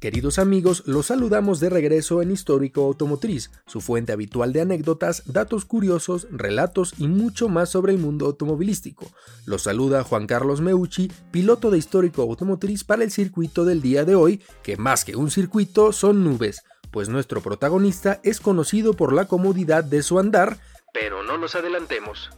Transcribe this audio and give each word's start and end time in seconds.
Queridos 0.00 0.38
amigos, 0.38 0.82
los 0.86 1.06
saludamos 1.06 1.60
de 1.60 1.68
regreso 1.68 2.22
en 2.22 2.30
Histórico 2.30 2.84
Automotriz, 2.86 3.50
su 3.66 3.82
fuente 3.82 4.12
habitual 4.14 4.50
de 4.54 4.62
anécdotas, 4.62 5.24
datos 5.26 5.66
curiosos, 5.66 6.26
relatos 6.30 6.94
y 6.96 7.06
mucho 7.06 7.50
más 7.50 7.68
sobre 7.68 7.92
el 7.92 7.98
mundo 7.98 8.24
automovilístico. 8.24 9.12
Los 9.44 9.64
saluda 9.64 10.02
Juan 10.02 10.26
Carlos 10.26 10.62
Meucci, 10.62 11.12
piloto 11.30 11.70
de 11.70 11.76
Histórico 11.76 12.22
Automotriz 12.22 12.82
para 12.82 13.04
el 13.04 13.10
circuito 13.10 13.66
del 13.66 13.82
día 13.82 14.06
de 14.06 14.14
hoy, 14.14 14.42
que 14.62 14.78
más 14.78 15.04
que 15.04 15.16
un 15.16 15.30
circuito 15.30 15.92
son 15.92 16.24
nubes, 16.24 16.62
pues 16.90 17.10
nuestro 17.10 17.42
protagonista 17.42 18.20
es 18.24 18.40
conocido 18.40 18.94
por 18.94 19.12
la 19.12 19.26
comodidad 19.26 19.84
de 19.84 20.02
su 20.02 20.18
andar, 20.18 20.56
pero 20.94 21.22
no 21.22 21.36
nos 21.36 21.54
adelantemos. 21.54 22.30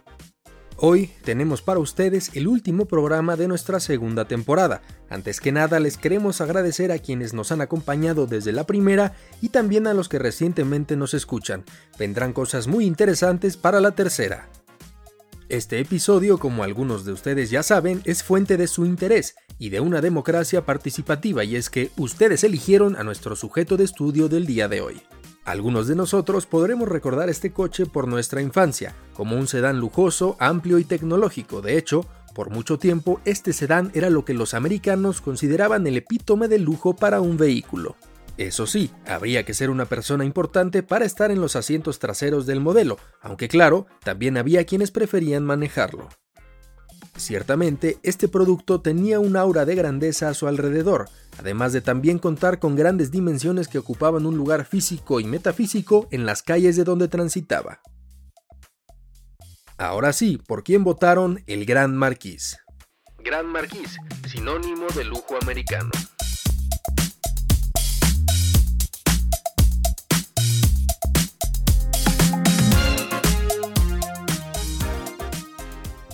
Hoy 0.85 1.13
tenemos 1.23 1.63
para 1.63 1.79
ustedes 1.79 2.33
el 2.35 2.49
último 2.49 2.87
programa 2.87 3.37
de 3.37 3.47
nuestra 3.47 3.79
segunda 3.79 4.25
temporada. 4.25 4.83
Antes 5.09 5.41
que 5.41 5.53
nada 5.53 5.79
les 5.79 5.97
queremos 5.97 6.41
agradecer 6.41 6.91
a 6.91 6.99
quienes 6.99 7.35
nos 7.35 7.53
han 7.53 7.61
acompañado 7.61 8.27
desde 8.27 8.51
la 8.51 8.67
primera 8.67 9.15
y 9.41 9.51
también 9.51 9.87
a 9.87 9.95
los 9.95 10.09
que 10.09 10.19
recientemente 10.19 10.97
nos 10.97 11.15
escuchan. 11.15 11.65
Vendrán 12.01 12.33
cosas 12.33 12.67
muy 12.67 12.85
interesantes 12.85 13.57
para 13.57 13.81
la 13.81 13.93
tercera. 13.93 14.49
Este 15.49 15.79
episodio, 15.79 16.39
como 16.39 16.65
algunos 16.65 17.05
de 17.05 17.13
ustedes 17.13 17.49
ya 17.49 17.63
saben, 17.63 18.03
es 18.05 18.25
fuente 18.25 18.57
de 18.57 18.67
su 18.67 18.85
interés 18.85 19.37
y 19.61 19.69
de 19.69 19.79
una 19.79 20.01
democracia 20.01 20.67
participativa 20.67 21.45
y 21.45 21.55
es 21.55 21.71
que 21.71 21.93
ustedes 21.96 22.43
eligieron 22.43 22.96
a 22.96 23.05
nuestro 23.05 23.37
sujeto 23.37 23.77
de 23.77 23.85
estudio 23.85 24.29
del 24.29 24.46
día 24.46 24.67
de 24.67 24.80
hoy. 24.80 25.01
Algunos 25.45 25.88
de 25.88 25.96
nosotros 25.96 26.46
podremos 26.46 26.88
recordar 26.88 27.29
este 27.29 27.52
coche 27.52 27.85
por 27.85 28.07
nuestra 28.07 28.40
infancia, 28.40 28.95
como 29.12 29.37
un 29.37 29.49
sedán 29.49 29.80
lujoso, 29.80 30.37
amplio 30.38 30.79
y 30.79 30.84
tecnológico. 30.84 31.60
De 31.62 31.76
hecho, 31.76 32.07
por 32.32 32.51
mucho 32.51 32.79
tiempo 32.79 33.21
este 33.24 33.52
sedán 33.52 33.90
era 33.93 34.09
lo 34.09 34.24
que 34.24 34.34
los 34.34 34.54
americanos 34.54 35.21
consideraban 35.21 35.84
el 35.88 35.96
epítome 35.96 36.46
de 36.46 36.60
lujo 36.60 36.95
para 36.95 37.21
un 37.21 37.37
vehículo. 37.37 37.96
Eso 38.38 38.68
sí, 38.68 38.93
habría 39.04 39.45
que 39.45 39.52
ser 39.52 39.68
una 39.68 39.87
persona 39.87 40.24
importante 40.24 40.84
para 40.84 41.04
estar 41.04 41.32
en 41.32 41.40
los 41.40 41.56
asientos 41.56 41.99
traseros 41.99 42.46
del 42.46 42.60
modelo, 42.60 42.99
aunque 43.21 43.49
claro, 43.49 43.87
también 44.04 44.37
había 44.37 44.65
quienes 44.65 44.93
preferían 44.93 45.45
manejarlo. 45.45 46.09
Ciertamente, 47.16 47.99
este 48.02 48.29
producto 48.29 48.80
tenía 48.80 49.21
un 49.21 49.37
aura 49.37 49.65
de 49.66 49.74
grandeza 49.74 50.29
a 50.29 50.34
su 50.34 50.46
alrededor, 50.46 51.10
además 51.38 51.73
de 51.73 51.80
también 51.80 52.19
contar 52.19 52.59
con 52.59 52.77
grandes 52.77 53.11
dimensiones 53.11 53.69
que 53.69 53.79
ocupaban 53.79 54.27
un 54.27 54.37
lugar 54.37 54.65
físico 54.65 55.21
y 55.21 55.25
metafísico 55.25 56.09
en 56.11 56.27
las 56.27 56.43
calles 56.43 56.77
de 56.77 56.85
donde 56.85 57.09
transitaba. 57.09 57.80
Ahora 59.79 60.13
sí, 60.13 60.39
¿por 60.39 60.63
quién 60.63 60.85
votaron 60.85 61.43
el 61.47 61.65
Gran 61.65 61.97
Marquis? 61.97 62.59
Gran 63.19 63.47
Marquis, 63.47 63.97
sinónimo 64.28 64.87
de 64.94 65.05
lujo 65.05 65.37
americano. 65.41 65.91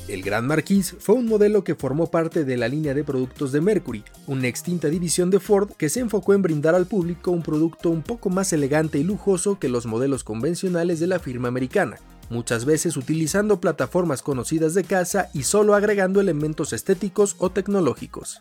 El 0.08 0.22
Gran 0.22 0.46
Marquis 0.46 0.96
fue 0.98 1.16
un 1.16 1.26
modelo 1.26 1.64
que 1.64 1.74
formó 1.74 2.10
parte 2.10 2.46
de 2.46 2.56
la 2.56 2.66
línea 2.66 2.94
de 2.94 3.04
productos 3.04 3.52
de 3.52 3.60
Mercury, 3.60 4.02
una 4.26 4.48
extinta 4.48 4.88
división 4.88 5.28
de 5.28 5.38
Ford 5.38 5.72
que 5.76 5.90
se 5.90 6.00
enfocó 6.00 6.32
en 6.32 6.40
brindar 6.40 6.74
al 6.74 6.86
público 6.86 7.30
un 7.30 7.42
producto 7.42 7.90
un 7.90 8.02
poco 8.02 8.30
más 8.30 8.54
elegante 8.54 8.98
y 8.98 9.04
lujoso 9.04 9.58
que 9.58 9.68
los 9.68 9.84
modelos 9.84 10.24
convencionales 10.24 10.98
de 10.98 11.08
la 11.08 11.18
firma 11.18 11.48
americana, 11.48 11.98
muchas 12.30 12.64
veces 12.64 12.96
utilizando 12.96 13.60
plataformas 13.60 14.22
conocidas 14.22 14.72
de 14.72 14.84
casa 14.84 15.28
y 15.34 15.42
solo 15.42 15.74
agregando 15.74 16.22
elementos 16.22 16.72
estéticos 16.72 17.36
o 17.36 17.50
tecnológicos. 17.50 18.40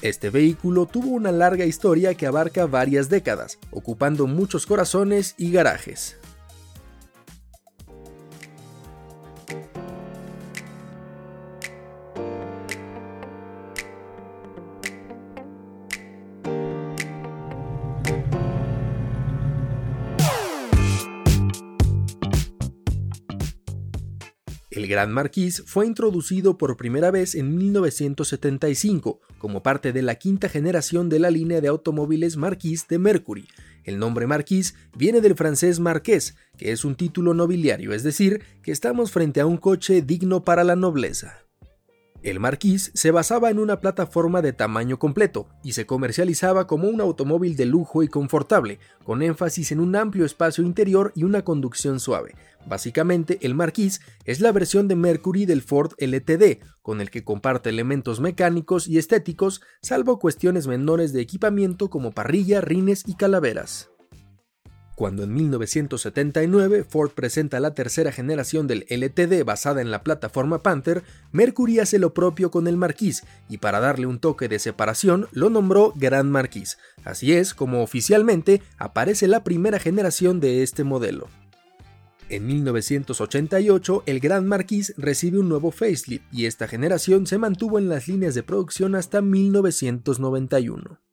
Este 0.00 0.30
vehículo 0.30 0.86
tuvo 0.86 1.08
una 1.08 1.32
larga 1.32 1.66
historia 1.66 2.14
que 2.14 2.26
abarca 2.26 2.64
varias 2.64 3.10
décadas, 3.10 3.58
ocupando 3.70 4.26
muchos 4.26 4.64
corazones 4.64 5.34
y 5.36 5.52
garajes. 5.52 6.16
El 24.74 24.88
Gran 24.88 25.12
Marquis 25.12 25.62
fue 25.66 25.86
introducido 25.86 26.58
por 26.58 26.76
primera 26.76 27.12
vez 27.12 27.36
en 27.36 27.56
1975 27.56 29.20
como 29.38 29.62
parte 29.62 29.92
de 29.92 30.02
la 30.02 30.16
quinta 30.16 30.48
generación 30.48 31.08
de 31.08 31.20
la 31.20 31.30
línea 31.30 31.60
de 31.60 31.68
automóviles 31.68 32.36
Marquis 32.36 32.88
de 32.88 32.98
Mercury. 32.98 33.46
El 33.84 34.00
nombre 34.00 34.26
Marquis 34.26 34.74
viene 34.96 35.20
del 35.20 35.36
francés 35.36 35.78
marqués, 35.78 36.34
que 36.58 36.72
es 36.72 36.84
un 36.84 36.96
título 36.96 37.34
nobiliario, 37.34 37.92
es 37.92 38.02
decir, 38.02 38.42
que 38.64 38.72
estamos 38.72 39.12
frente 39.12 39.40
a 39.40 39.46
un 39.46 39.58
coche 39.58 40.02
digno 40.02 40.42
para 40.42 40.64
la 40.64 40.74
nobleza. 40.74 41.43
El 42.24 42.40
Marquis 42.40 42.90
se 42.94 43.10
basaba 43.10 43.50
en 43.50 43.58
una 43.58 43.82
plataforma 43.82 44.40
de 44.40 44.54
tamaño 44.54 44.98
completo 44.98 45.46
y 45.62 45.72
se 45.72 45.84
comercializaba 45.84 46.66
como 46.66 46.88
un 46.88 47.02
automóvil 47.02 47.54
de 47.54 47.66
lujo 47.66 48.02
y 48.02 48.08
confortable, 48.08 48.78
con 49.04 49.20
énfasis 49.20 49.72
en 49.72 49.80
un 49.80 49.94
amplio 49.94 50.24
espacio 50.24 50.64
interior 50.64 51.12
y 51.14 51.24
una 51.24 51.44
conducción 51.44 52.00
suave. 52.00 52.34
Básicamente, 52.64 53.38
el 53.42 53.54
Marquis 53.54 54.00
es 54.24 54.40
la 54.40 54.52
versión 54.52 54.88
de 54.88 54.96
Mercury 54.96 55.44
del 55.44 55.60
Ford 55.60 55.92
LTD, 55.98 56.64
con 56.80 57.02
el 57.02 57.10
que 57.10 57.24
comparte 57.24 57.68
elementos 57.68 58.20
mecánicos 58.20 58.88
y 58.88 58.96
estéticos, 58.96 59.60
salvo 59.82 60.18
cuestiones 60.18 60.66
menores 60.66 61.12
de 61.12 61.20
equipamiento 61.20 61.90
como 61.90 62.12
parrilla, 62.12 62.62
rines 62.62 63.04
y 63.06 63.16
calaveras. 63.16 63.90
Cuando 64.94 65.24
en 65.24 65.34
1979 65.34 66.84
Ford 66.88 67.10
presenta 67.10 67.58
la 67.58 67.74
tercera 67.74 68.12
generación 68.12 68.68
del 68.68 68.86
LTD 68.88 69.44
basada 69.44 69.80
en 69.80 69.90
la 69.90 70.04
plataforma 70.04 70.62
Panther, 70.62 71.02
Mercury 71.32 71.80
hace 71.80 71.98
lo 71.98 72.14
propio 72.14 72.52
con 72.52 72.68
el 72.68 72.76
Marquis 72.76 73.24
y 73.48 73.58
para 73.58 73.80
darle 73.80 74.06
un 74.06 74.20
toque 74.20 74.48
de 74.48 74.60
separación 74.60 75.26
lo 75.32 75.50
nombró 75.50 75.92
Gran 75.96 76.30
Marquis. 76.30 76.78
Así 77.04 77.32
es 77.32 77.54
como 77.54 77.82
oficialmente 77.82 78.62
aparece 78.78 79.26
la 79.26 79.42
primera 79.42 79.80
generación 79.80 80.38
de 80.38 80.62
este 80.62 80.84
modelo. 80.84 81.28
En 82.28 82.46
1988, 82.46 84.04
el 84.06 84.20
Gran 84.20 84.46
Marquis 84.46 84.94
recibe 84.96 85.40
un 85.40 85.48
nuevo 85.48 85.72
facelift 85.72 86.24
y 86.32 86.46
esta 86.46 86.68
generación 86.68 87.26
se 87.26 87.36
mantuvo 87.36 87.78
en 87.78 87.88
las 87.88 88.08
líneas 88.08 88.34
de 88.34 88.42
producción 88.42 88.94
hasta 88.94 89.20
1991. 89.20 91.03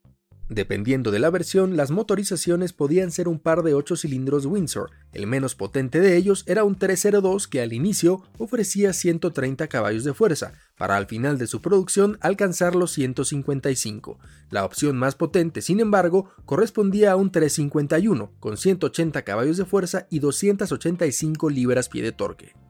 Dependiendo 0.53 1.11
de 1.11 1.19
la 1.19 1.29
versión, 1.29 1.77
las 1.77 1.91
motorizaciones 1.91 2.73
podían 2.73 3.11
ser 3.11 3.29
un 3.29 3.39
par 3.39 3.63
de 3.63 3.73
8 3.73 3.95
cilindros 3.95 4.45
Windsor. 4.45 4.89
El 5.13 5.25
menos 5.25 5.55
potente 5.55 6.01
de 6.01 6.17
ellos 6.17 6.43
era 6.45 6.65
un 6.65 6.75
302 6.75 7.47
que 7.47 7.61
al 7.61 7.71
inicio 7.71 8.23
ofrecía 8.37 8.91
130 8.91 9.69
caballos 9.69 10.03
de 10.03 10.13
fuerza, 10.13 10.51
para 10.77 10.97
al 10.97 11.05
final 11.05 11.37
de 11.37 11.47
su 11.47 11.61
producción 11.61 12.17
alcanzar 12.19 12.75
los 12.75 12.91
155. 12.91 14.19
La 14.49 14.65
opción 14.65 14.97
más 14.97 15.15
potente, 15.15 15.61
sin 15.61 15.79
embargo, 15.79 16.29
correspondía 16.43 17.13
a 17.13 17.15
un 17.15 17.31
351, 17.31 18.33
con 18.41 18.57
180 18.57 19.21
caballos 19.21 19.55
de 19.55 19.63
fuerza 19.63 20.05
y 20.09 20.19
285 20.19 21.49
libras-pie 21.49 22.03
de 22.03 22.11
torque. 22.11 22.60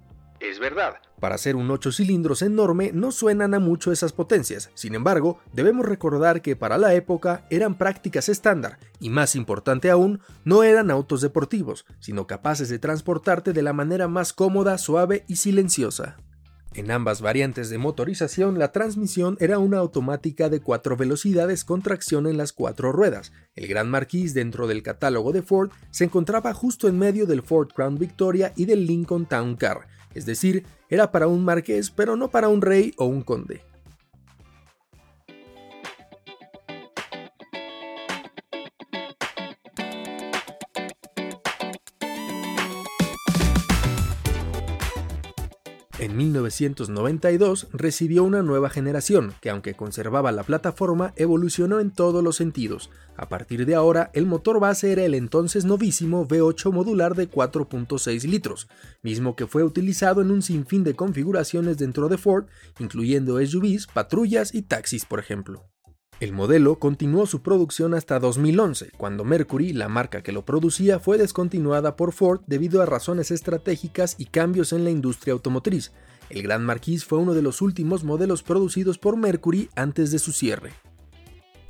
Es 0.42 0.58
verdad, 0.58 0.96
para 1.20 1.38
ser 1.38 1.56
un 1.56 1.70
8 1.70 1.92
cilindros 1.92 2.42
enorme 2.42 2.90
no 2.96 3.12
suenan 3.12 3.54
a 3.54 3.60
mucho 3.60 3.92
esas 3.92 4.12
potencias, 4.12 4.72
sin 4.74 4.96
embargo, 4.96 5.38
debemos 5.54 5.86
recordar 5.86 6.42
que 6.42 6.56
para 6.56 6.80
la 6.80 6.96
época 6.96 7.46
eran 7.52 7.78
prácticas 7.78 8.28
estándar 8.28 8.80
y 9.00 9.12
más 9.12 9.36
importante 9.36 9.92
aún, 9.92 10.20
no 10.44 10.64
eran 10.64 10.90
autos 10.90 11.22
deportivos, 11.22 11.86
sino 12.00 12.26
capaces 12.26 12.70
de 12.70 12.80
transportarte 12.80 13.54
de 13.54 13.62
la 13.62 13.72
manera 13.72 14.08
más 14.08 14.34
cómoda, 14.34 14.80
suave 14.80 15.26
y 15.28 15.36
silenciosa. 15.36 16.18
En 16.74 16.90
ambas 16.90 17.22
variantes 17.22 17.70
de 17.70 17.78
motorización, 17.78 18.58
la 18.58 18.72
transmisión 18.72 19.36
era 19.42 19.60
una 19.60 19.78
automática 19.78 20.48
de 20.48 20.62
cuatro 20.62 20.96
velocidades 20.96 21.66
con 21.66 21.82
tracción 21.82 22.28
en 22.28 22.38
las 22.38 22.54
cuatro 22.54 22.94
ruedas. 22.94 23.34
El 23.56 23.68
Gran 23.68 23.90
Marquis 23.90 24.34
dentro 24.34 24.68
del 24.68 24.82
catálogo 24.82 25.34
de 25.34 25.42
Ford 25.42 25.70
se 25.92 26.06
encontraba 26.06 26.54
justo 26.54 26.88
en 26.88 26.98
medio 26.98 27.26
del 27.26 27.44
Ford 27.44 27.68
Crown 27.76 27.98
Victoria 27.98 28.54
y 28.56 28.66
del 28.66 28.88
Lincoln 28.88 29.26
Town 29.26 29.58
Car, 29.58 29.86
es 30.16 30.26
decir, 30.26 30.66
era 30.90 31.12
para 31.12 31.28
un 31.28 31.44
marqués 31.44 31.92
pero 31.92 32.16
no 32.16 32.30
para 32.30 32.50
un 32.50 32.62
rey 32.62 32.94
o 32.98 33.06
un 33.06 33.22
conde. 33.22 33.71
En 46.02 46.18
1992 46.18 47.68
recibió 47.74 48.24
una 48.24 48.42
nueva 48.42 48.72
generación 48.72 49.36
que 49.40 49.52
aunque 49.52 49.76
conservaba 49.76 50.32
la 50.32 50.42
plataforma 50.42 51.14
evolucionó 51.16 51.80
en 51.80 51.92
todos 51.92 52.24
los 52.24 52.38
sentidos. 52.38 52.90
A 53.16 53.30
partir 53.30 53.68
de 53.68 53.76
ahora 53.76 54.10
el 54.16 54.26
motor 54.26 54.60
base 54.60 54.92
era 54.92 55.04
el 55.04 55.14
entonces 55.14 55.64
novísimo 55.64 56.28
V8 56.28 56.72
modular 56.72 57.14
de 57.14 57.30
4.6 57.30 58.28
litros, 58.28 58.68
mismo 59.04 59.36
que 59.36 59.46
fue 59.46 59.64
utilizado 59.64 60.24
en 60.24 60.32
un 60.32 60.42
sinfín 60.42 60.84
de 60.84 60.96
configuraciones 60.96 61.78
dentro 61.78 62.10
de 62.10 62.18
Ford, 62.18 62.46
incluyendo 62.80 63.40
SUVs, 63.40 63.86
patrullas 63.86 64.56
y 64.56 64.64
taxis 64.64 65.06
por 65.06 65.20
ejemplo. 65.20 65.70
El 66.22 66.34
modelo 66.34 66.78
continuó 66.78 67.26
su 67.26 67.42
producción 67.42 67.96
hasta 67.96 68.20
2011, 68.20 68.92
cuando 68.96 69.26
Mercury, 69.26 69.74
la 69.74 69.90
marca 69.90 70.22
que 70.22 70.32
lo 70.32 70.46
producía, 70.46 71.00
fue 71.00 71.18
descontinuada 71.18 71.96
por 71.96 72.12
Ford 72.12 72.42
debido 72.46 72.84
a 72.84 72.86
razones 72.86 73.32
estratégicas 73.32 74.14
y 74.20 74.26
cambios 74.26 74.72
en 74.72 74.84
la 74.84 74.92
industria 74.92 75.34
automotriz. 75.34 75.94
El 76.30 76.44
Gran 76.44 76.64
Marquis 76.64 77.06
fue 77.06 77.18
uno 77.18 77.34
de 77.34 77.42
los 77.42 77.64
últimos 77.64 78.04
modelos 78.04 78.44
producidos 78.44 79.00
por 79.00 79.18
Mercury 79.18 79.72
antes 79.76 80.12
de 80.12 80.20
su 80.20 80.32
cierre. 80.32 80.74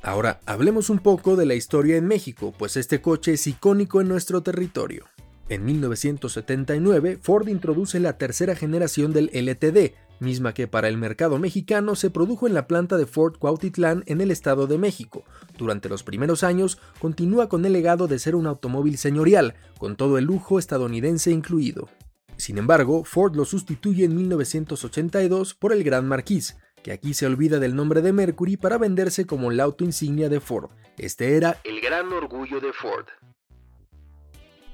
Ahora, 0.02 0.40
hablemos 0.44 0.90
un 0.90 0.98
poco 0.98 1.34
de 1.34 1.46
la 1.46 1.54
historia 1.54 1.96
en 1.96 2.06
México, 2.06 2.52
pues 2.58 2.76
este 2.76 3.00
coche 3.00 3.32
es 3.32 3.46
icónico 3.46 4.02
en 4.02 4.08
nuestro 4.08 4.42
territorio. 4.42 5.06
En 5.48 5.64
1979, 5.64 7.18
Ford 7.22 7.48
introduce 7.48 8.00
la 8.00 8.18
tercera 8.18 8.54
generación 8.54 9.14
del 9.14 9.30
LTD, 9.32 9.94
misma 10.20 10.54
que 10.54 10.68
para 10.68 10.88
el 10.88 10.96
mercado 10.96 11.38
mexicano 11.38 11.94
se 11.96 12.10
produjo 12.10 12.46
en 12.46 12.54
la 12.54 12.66
planta 12.66 12.96
de 12.96 13.06
Ford 13.06 13.38
Cuautitlán 13.38 14.04
en 14.06 14.20
el 14.20 14.30
Estado 14.30 14.66
de 14.66 14.78
México. 14.78 15.24
Durante 15.58 15.88
los 15.88 16.02
primeros 16.02 16.44
años 16.44 16.78
continúa 16.98 17.48
con 17.48 17.64
el 17.64 17.72
legado 17.72 18.08
de 18.08 18.18
ser 18.18 18.36
un 18.36 18.46
automóvil 18.46 18.98
señorial, 18.98 19.54
con 19.78 19.96
todo 19.96 20.18
el 20.18 20.24
lujo 20.24 20.58
estadounidense 20.58 21.30
incluido. 21.30 21.88
Sin 22.36 22.58
embargo, 22.58 23.04
Ford 23.04 23.36
lo 23.36 23.44
sustituye 23.44 24.04
en 24.04 24.16
1982 24.16 25.54
por 25.54 25.72
el 25.72 25.84
Gran 25.84 26.08
Marquis, 26.08 26.56
que 26.82 26.92
aquí 26.92 27.14
se 27.14 27.26
olvida 27.26 27.58
del 27.58 27.76
nombre 27.76 28.02
de 28.02 28.12
Mercury 28.12 28.56
para 28.56 28.78
venderse 28.78 29.26
como 29.26 29.50
el 29.50 29.60
auto 29.60 29.84
insignia 29.84 30.28
de 30.28 30.40
Ford. 30.40 30.70
Este 30.98 31.36
era 31.36 31.58
el 31.64 31.80
gran 31.80 32.12
orgullo 32.12 32.60
de 32.60 32.72
Ford. 32.72 33.06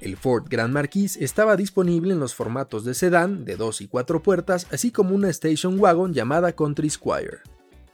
El 0.00 0.16
Ford 0.16 0.44
Grand 0.48 0.72
Marquis 0.72 1.16
estaba 1.16 1.56
disponible 1.56 2.12
en 2.12 2.20
los 2.20 2.34
formatos 2.34 2.84
de 2.84 2.94
sedán, 2.94 3.44
de 3.44 3.56
2 3.56 3.80
y 3.80 3.88
4 3.88 4.22
puertas, 4.22 4.66
así 4.70 4.90
como 4.90 5.14
una 5.14 5.28
station 5.30 5.78
wagon 5.78 6.14
llamada 6.14 6.52
Country 6.52 6.90
Squire. 6.90 7.38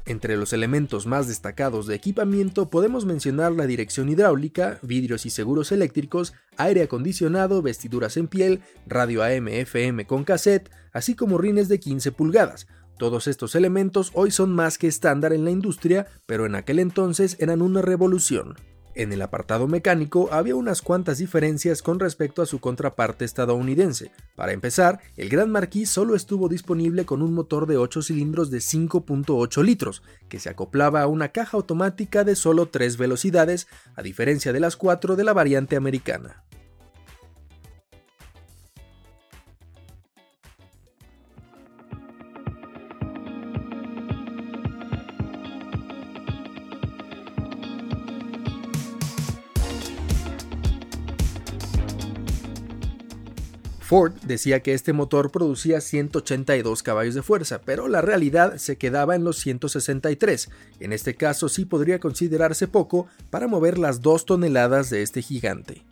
Entre 0.06 0.36
los 0.36 0.52
elementos 0.52 1.06
más 1.06 1.28
destacados 1.28 1.86
de 1.86 1.94
equipamiento 1.94 2.68
podemos 2.68 3.06
mencionar 3.06 3.52
la 3.52 3.66
dirección 3.66 4.10
hidráulica, 4.10 4.78
vidrios 4.82 5.24
y 5.24 5.30
seguros 5.30 5.72
eléctricos, 5.72 6.34
aire 6.58 6.82
acondicionado, 6.82 7.62
vestiduras 7.62 8.18
en 8.18 8.28
piel, 8.28 8.60
radio 8.86 9.22
AM-FM 9.22 10.06
con 10.06 10.24
cassette, 10.24 10.70
así 10.92 11.14
como 11.14 11.38
rines 11.38 11.68
de 11.68 11.80
15 11.80 12.12
pulgadas, 12.12 12.66
todos 12.98 13.26
estos 13.26 13.56
elementos 13.56 14.12
hoy 14.14 14.30
son 14.30 14.54
más 14.54 14.78
que 14.78 14.86
estándar 14.86 15.32
en 15.32 15.44
la 15.44 15.50
industria, 15.50 16.06
pero 16.26 16.46
en 16.46 16.54
aquel 16.54 16.78
entonces 16.78 17.36
eran 17.40 17.60
una 17.60 17.82
revolución. 17.82 18.54
En 18.96 19.12
el 19.12 19.22
apartado 19.22 19.66
mecánico 19.66 20.28
había 20.30 20.54
unas 20.54 20.80
cuantas 20.80 21.18
diferencias 21.18 21.82
con 21.82 21.98
respecto 21.98 22.42
a 22.42 22.46
su 22.46 22.60
contraparte 22.60 23.24
estadounidense. 23.24 24.12
Para 24.36 24.52
empezar, 24.52 25.00
el 25.16 25.28
Gran 25.28 25.50
Marquis 25.50 25.90
solo 25.90 26.14
estuvo 26.14 26.48
disponible 26.48 27.04
con 27.04 27.20
un 27.20 27.34
motor 27.34 27.66
de 27.66 27.76
8 27.76 28.02
cilindros 28.02 28.52
de 28.52 28.58
5.8 28.58 29.64
litros, 29.64 30.04
que 30.28 30.38
se 30.38 30.48
acoplaba 30.48 31.02
a 31.02 31.08
una 31.08 31.30
caja 31.30 31.56
automática 31.56 32.22
de 32.22 32.36
solo 32.36 32.66
3 32.66 32.96
velocidades, 32.96 33.66
a 33.96 34.02
diferencia 34.02 34.52
de 34.52 34.60
las 34.60 34.76
4 34.76 35.16
de 35.16 35.24
la 35.24 35.32
variante 35.32 35.74
americana. 35.74 36.44
Ford 53.84 54.14
decía 54.22 54.60
que 54.60 54.72
este 54.72 54.94
motor 54.94 55.30
producía 55.30 55.82
182 55.82 56.82
caballos 56.82 57.14
de 57.14 57.22
fuerza, 57.22 57.60
pero 57.60 57.86
la 57.86 58.00
realidad 58.00 58.56
se 58.56 58.78
quedaba 58.78 59.14
en 59.14 59.24
los 59.24 59.36
163. 59.40 60.48
En 60.80 60.94
este 60.94 61.14
caso 61.16 61.50
sí 61.50 61.66
podría 61.66 62.00
considerarse 62.00 62.66
poco 62.66 63.08
para 63.28 63.46
mover 63.46 63.76
las 63.76 64.00
2 64.00 64.24
toneladas 64.24 64.88
de 64.88 65.02
este 65.02 65.20
gigante. 65.20 65.82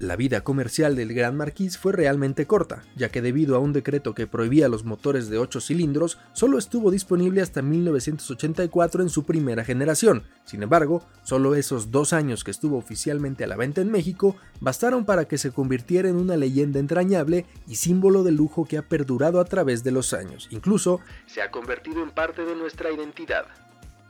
La 0.00 0.16
vida 0.16 0.40
comercial 0.40 0.96
del 0.96 1.12
Gran 1.12 1.36
Marquis 1.36 1.76
fue 1.76 1.92
realmente 1.92 2.46
corta, 2.46 2.82
ya 2.96 3.10
que 3.10 3.20
debido 3.20 3.54
a 3.54 3.58
un 3.58 3.74
decreto 3.74 4.14
que 4.14 4.26
prohibía 4.26 4.66
los 4.70 4.82
motores 4.82 5.28
de 5.28 5.36
8 5.36 5.60
cilindros, 5.60 6.16
solo 6.32 6.56
estuvo 6.56 6.90
disponible 6.90 7.42
hasta 7.42 7.60
1984 7.60 9.02
en 9.02 9.10
su 9.10 9.24
primera 9.26 9.62
generación. 9.62 10.22
Sin 10.46 10.62
embargo, 10.62 11.06
solo 11.22 11.54
esos 11.54 11.90
dos 11.90 12.14
años 12.14 12.44
que 12.44 12.50
estuvo 12.50 12.78
oficialmente 12.78 13.44
a 13.44 13.46
la 13.46 13.56
venta 13.56 13.82
en 13.82 13.90
México 13.90 14.36
bastaron 14.58 15.04
para 15.04 15.26
que 15.26 15.36
se 15.36 15.50
convirtiera 15.50 16.08
en 16.08 16.16
una 16.16 16.38
leyenda 16.38 16.80
entrañable 16.80 17.44
y 17.68 17.74
símbolo 17.74 18.22
de 18.22 18.32
lujo 18.32 18.64
que 18.64 18.78
ha 18.78 18.88
perdurado 18.88 19.38
a 19.38 19.44
través 19.44 19.84
de 19.84 19.90
los 19.90 20.14
años. 20.14 20.48
Incluso 20.50 21.00
se 21.26 21.42
ha 21.42 21.50
convertido 21.50 22.02
en 22.02 22.10
parte 22.10 22.46
de 22.46 22.56
nuestra 22.56 22.90
identidad. 22.90 23.44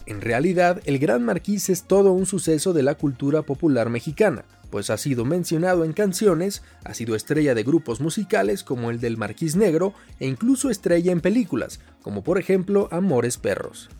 En 0.07 0.21
realidad, 0.21 0.81
el 0.85 0.99
Gran 0.99 1.25
Marquis 1.25 1.69
es 1.69 1.85
todo 1.85 2.13
un 2.13 2.27
suceso 2.27 2.73
de 2.73 2.83
la 2.83 2.95
cultura 2.97 3.43
popular 3.43 3.91
mexicana 3.91 4.45
pues 4.71 4.89
ha 4.89 4.97
sido 4.97 5.25
mencionado 5.25 5.85
en 5.85 5.93
canciones, 5.93 6.63
ha 6.85 6.95
sido 6.95 7.15
estrella 7.15 7.55
de 7.55 7.65
grupos 7.65 8.01
musicales 8.01 8.65
como 8.65 8.91
el 8.91 9.01
del 9.01 9.17
Marquís 9.17 9.57
Negro 9.57 9.93
e 10.19 10.27
incluso 10.27 10.71
estrella 10.71 11.13
en 11.13 11.21
películas, 11.21 11.81
como 12.03 12.23
por 12.23 12.39
ejemplo 12.39 12.89
Amores 12.91 13.37
Perros. 13.37 13.91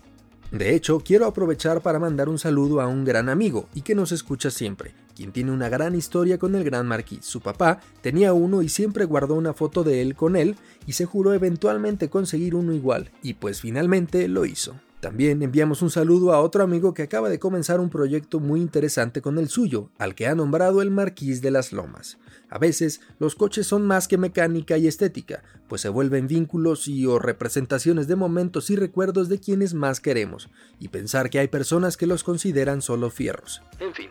De 0.53 0.75
hecho, 0.75 1.01
quiero 1.01 1.27
aprovechar 1.27 1.81
para 1.81 2.01
mandar 2.01 2.29
un 2.29 2.39
saludo 2.39 2.81
a 2.81 2.89
un 2.89 3.05
gran 3.05 3.29
amigo 3.29 3.69
y 3.73 3.83
que 3.83 3.95
nos 3.95 4.11
escucha 4.11 4.51
siempre, 4.51 4.95
quien 5.15 5.31
tiene 5.31 5.53
una 5.53 5.69
gran 5.69 5.95
historia 5.95 6.39
con 6.39 6.57
el 6.57 6.65
Gran 6.65 6.89
Marquís. 6.89 7.25
Su 7.25 7.41
papá 7.41 7.81
tenía 8.01 8.33
uno 8.33 8.61
y 8.63 8.69
siempre 8.69 9.05
guardó 9.05 9.35
una 9.35 9.55
foto 9.55 9.85
de 9.85 10.03
él 10.03 10.17
con 10.17 10.35
él 10.35 10.57
y 10.87 10.95
se 10.95 11.05
juró 11.05 11.35
eventualmente 11.35 12.11
conseguir 12.11 12.57
uno 12.57 12.73
igual, 12.73 13.13
y 13.23 13.35
pues 13.35 13.61
finalmente 13.61 14.27
lo 14.27 14.45
hizo. 14.45 14.75
También 15.01 15.43
enviamos 15.43 15.81
un 15.81 15.89
saludo 15.89 16.35
a 16.35 16.41
otro 16.41 16.63
amigo 16.63 16.93
que 16.93 17.03
acaba 17.03 17.31
de 17.31 17.39
comenzar 17.39 17.81
un 17.81 17.89
proyecto 17.89 18.39
muy 18.39 18.61
interesante 18.61 19.23
con 19.23 19.39
el 19.39 19.49
suyo, 19.49 19.89
al 19.99 20.15
que 20.15 20.27
ha 20.27 20.35
nombrado 20.35 20.83
el 20.83 20.91
Marquís 20.91 21.41
de 21.41 21.51
las 21.51 21.73
Lomas. 21.73 22.19
A 22.51 22.59
veces 22.59 23.01
los 23.19 23.35
coches 23.35 23.67
son 23.67 23.87
más 23.87 24.09
que 24.09 24.19
mecánica 24.19 24.77
y 24.77 24.87
estética, 24.87 25.43
pues 25.69 25.81
se 25.81 25.89
vuelven 25.89 26.27
vínculos 26.27 26.87
y 26.87 27.07
o 27.07 27.19
representaciones 27.19 28.09
de 28.09 28.17
momentos 28.17 28.69
y 28.69 28.77
recuerdos 28.77 29.31
de 29.31 29.41
quienes 29.41 29.73
más 29.73 30.01
queremos, 30.01 30.51
y 30.79 30.89
pensar 30.89 31.31
que 31.31 31.39
hay 31.39 31.49
personas 31.49 31.97
que 31.97 32.07
los 32.07 32.23
consideran 32.23 32.83
solo 32.83 33.09
fierros. 33.09 33.63
En 33.79 33.95
fin. 33.95 34.11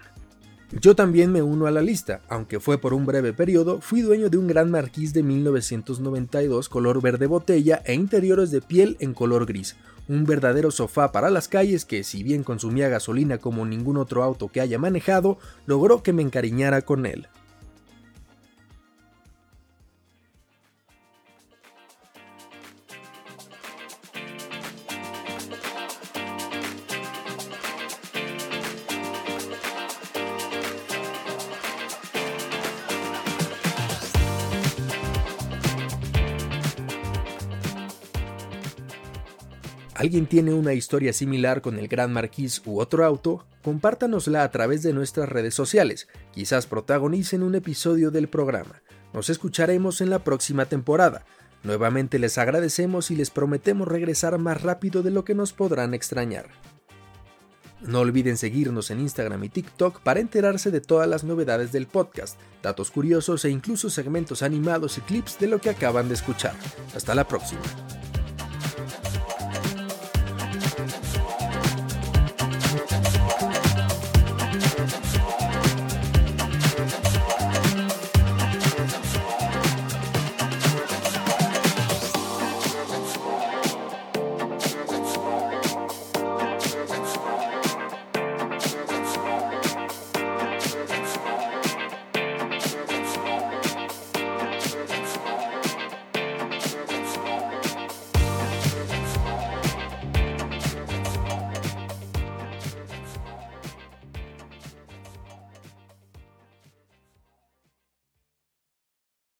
Yo 0.72 0.96
también 0.96 1.32
me 1.32 1.42
uno 1.42 1.66
a 1.66 1.72
la 1.72 1.82
lista, 1.82 2.22
aunque 2.30 2.60
fue 2.60 2.78
por 2.78 2.94
un 2.94 3.08
breve 3.08 3.34
periodo, 3.34 3.82
fui 3.82 4.02
dueño 4.02 4.30
de 4.30 4.38
un 4.38 4.46
gran 4.46 4.70
marquís 4.70 5.14
de 5.14 5.24
1992 5.24 6.70
color 6.70 7.02
verde 7.02 7.26
botella 7.26 7.82
e 7.86 7.96
interiores 7.96 8.52
de 8.52 8.62
piel 8.62 8.96
en 9.00 9.16
color 9.16 9.48
gris, 9.48 9.78
un 10.08 10.26
verdadero 10.26 10.70
sofá 10.70 11.12
para 11.12 11.32
las 11.32 11.48
calles 11.48 11.86
que, 11.86 12.04
si 12.04 12.22
bien 12.22 12.44
consumía 12.44 12.88
gasolina 12.88 13.40
como 13.40 13.66
ningún 13.66 13.98
otro 13.98 14.22
auto 14.22 14.48
que 14.48 14.62
haya 14.62 14.78
manejado, 14.78 15.40
logró 15.66 16.04
que 16.04 16.14
me 16.14 16.22
encariñara 16.22 16.84
con 16.84 17.08
él. 17.08 17.28
¿Alguien 40.00 40.28
tiene 40.28 40.54
una 40.54 40.74
historia 40.74 41.12
similar 41.12 41.62
con 41.62 41.78
el 41.78 41.90
Gran 41.90 42.14
Marquis 42.14 42.62
u 42.66 42.80
otro 42.80 43.04
auto? 43.04 43.46
Compártanosla 43.62 44.44
a 44.44 44.50
través 44.50 44.82
de 44.82 44.94
nuestras 44.94 45.28
redes 45.28 45.54
sociales. 45.54 46.08
Quizás 46.32 46.68
protagonicen 46.68 47.44
un 47.44 47.54
episodio 47.54 48.10
del 48.10 48.30
programa. 48.30 48.82
Nos 49.12 49.30
escucharemos 49.30 50.00
en 50.00 50.10
la 50.10 50.20
próxima 50.20 50.68
temporada. 50.68 51.26
Nuevamente 51.64 52.18
les 52.18 52.38
agradecemos 52.38 53.12
y 53.12 53.18
les 53.18 53.30
prometemos 53.30 53.90
regresar 53.90 54.38
más 54.38 54.62
rápido 54.62 55.04
de 55.04 55.12
lo 55.12 55.26
que 55.26 55.36
nos 55.36 55.52
podrán 55.52 55.94
extrañar. 55.94 56.48
No 57.82 58.00
olviden 58.00 58.38
seguirnos 58.38 58.92
en 58.92 59.02
Instagram 59.02 59.44
y 59.44 59.50
TikTok 59.50 60.00
para 60.00 60.22
enterarse 60.22 60.72
de 60.72 60.80
todas 60.80 61.10
las 61.10 61.26
novedades 61.26 61.74
del 61.74 61.88
podcast, 61.88 62.40
datos 62.64 62.90
curiosos 62.90 63.44
e 63.44 63.50
incluso 63.50 63.90
segmentos 63.90 64.44
animados 64.44 64.98
y 64.98 65.02
clips 65.02 65.38
de 65.40 65.48
lo 65.48 65.60
que 65.60 65.72
acaban 65.72 66.08
de 66.08 66.14
escuchar. 66.14 66.56
Hasta 66.96 67.14
la 67.14 67.28
próxima. 67.28 67.64